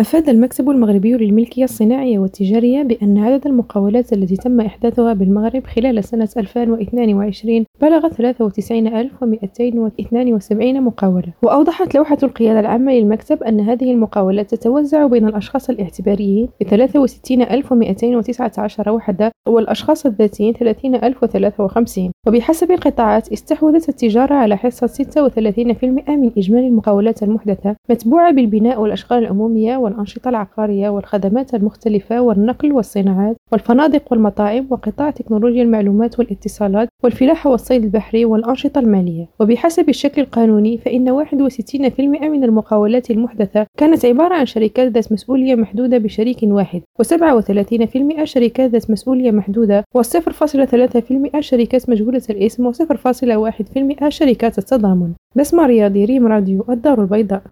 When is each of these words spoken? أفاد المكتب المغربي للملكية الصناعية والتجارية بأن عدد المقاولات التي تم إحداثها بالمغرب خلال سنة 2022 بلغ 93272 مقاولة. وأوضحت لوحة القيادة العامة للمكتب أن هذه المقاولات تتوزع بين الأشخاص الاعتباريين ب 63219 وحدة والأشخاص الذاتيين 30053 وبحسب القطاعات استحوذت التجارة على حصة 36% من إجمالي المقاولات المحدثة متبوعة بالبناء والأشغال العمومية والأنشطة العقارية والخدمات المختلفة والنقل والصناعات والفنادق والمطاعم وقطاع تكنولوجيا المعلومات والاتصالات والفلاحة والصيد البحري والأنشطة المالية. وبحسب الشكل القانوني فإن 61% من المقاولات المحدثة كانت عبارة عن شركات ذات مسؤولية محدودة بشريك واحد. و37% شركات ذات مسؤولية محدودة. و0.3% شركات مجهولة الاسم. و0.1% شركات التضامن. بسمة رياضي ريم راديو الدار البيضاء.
أفاد 0.00 0.28
المكتب 0.28 0.70
المغربي 0.70 1.12
للملكية 1.12 1.64
الصناعية 1.64 2.18
والتجارية 2.18 2.82
بأن 2.82 3.18
عدد 3.18 3.46
المقاولات 3.46 4.12
التي 4.12 4.36
تم 4.36 4.60
إحداثها 4.60 5.12
بالمغرب 5.12 5.66
خلال 5.66 6.04
سنة 6.04 6.28
2022 6.36 7.64
بلغ 7.80 8.08
93272 8.08 10.82
مقاولة. 10.82 11.32
وأوضحت 11.42 11.94
لوحة 11.94 12.18
القيادة 12.22 12.60
العامة 12.60 12.92
للمكتب 12.92 13.42
أن 13.42 13.60
هذه 13.60 13.92
المقاولات 13.92 14.54
تتوزع 14.54 15.06
بين 15.06 15.28
الأشخاص 15.28 15.70
الاعتباريين 15.70 16.48
ب 16.60 16.64
63219 16.64 18.90
وحدة 18.90 19.32
والأشخاص 19.48 20.06
الذاتيين 20.06 20.54
30053 20.54 22.10
وبحسب 22.26 22.70
القطاعات 22.70 23.32
استحوذت 23.32 23.88
التجارة 23.88 24.34
على 24.34 24.56
حصة 24.56 24.86
36% 24.86 24.90
من 26.08 26.30
إجمالي 26.38 26.66
المقاولات 26.66 27.22
المحدثة 27.22 27.76
متبوعة 27.90 28.32
بالبناء 28.32 28.80
والأشغال 28.80 29.18
العمومية 29.18 29.76
والأنشطة 29.90 30.28
العقارية 30.28 30.88
والخدمات 30.88 31.54
المختلفة 31.54 32.20
والنقل 32.20 32.72
والصناعات 32.72 33.36
والفنادق 33.52 34.02
والمطاعم 34.10 34.66
وقطاع 34.70 35.10
تكنولوجيا 35.10 35.62
المعلومات 35.62 36.18
والاتصالات 36.18 36.88
والفلاحة 37.04 37.50
والصيد 37.50 37.84
البحري 37.84 38.24
والأنشطة 38.24 38.78
المالية. 38.78 39.26
وبحسب 39.40 39.88
الشكل 39.88 40.22
القانوني 40.22 40.78
فإن 40.78 41.10
61% 41.10 42.00
من 42.00 42.44
المقاولات 42.44 43.10
المحدثة 43.10 43.66
كانت 43.78 44.04
عبارة 44.04 44.34
عن 44.34 44.46
شركات 44.46 44.92
ذات 44.92 45.12
مسؤولية 45.12 45.54
محدودة 45.54 45.98
بشريك 45.98 46.38
واحد. 46.42 46.82
و37% 47.02 48.24
شركات 48.24 48.70
ذات 48.70 48.90
مسؤولية 48.90 49.30
محدودة. 49.30 49.84
و0.3% 49.98 51.40
شركات 51.40 51.90
مجهولة 51.90 52.22
الاسم. 52.30 52.72
و0.1% 52.72 54.08
شركات 54.08 54.58
التضامن. 54.58 55.12
بسمة 55.36 55.66
رياضي 55.66 56.04
ريم 56.04 56.26
راديو 56.26 56.64
الدار 56.70 57.02
البيضاء. 57.02 57.42